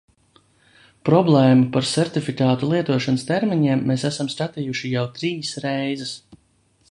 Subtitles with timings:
[1.09, 6.15] Problēmu par sertifikātu lietošanas termiņiem mēs esam skatījuši jau trīs reizes.